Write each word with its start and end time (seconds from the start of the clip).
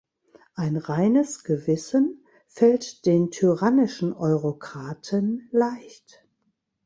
Ein 0.55 0.77
reines 0.77 1.43
Gewissen 1.43 2.25
fällt 2.47 3.05
den 3.05 3.29
tyrannischen 3.29 4.13
Eurokraten 4.13 5.47
leicht. 5.51 6.25